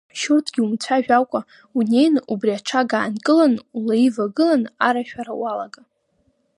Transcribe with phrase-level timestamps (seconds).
[0.19, 1.41] Шьурҭгьы умцәажәакәа
[1.77, 5.81] унеины, убри аҽага аанкыланы улаивагыланы арашәара уалага.